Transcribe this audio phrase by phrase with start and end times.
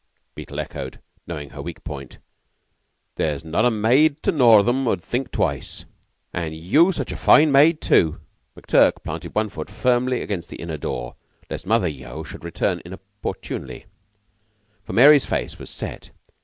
[0.33, 2.17] Beetle echoed, knowing her weak point.
[3.17, 5.85] "There's not a maid to Northam 'ud think twice.
[6.33, 8.19] An' yeou such a fine maid, tu!"
[8.57, 11.17] McTurk planted one foot firmly against the inner door
[11.51, 13.85] lest Mother Yeo should return inopportunely,
[14.83, 16.09] for Mary's face was set.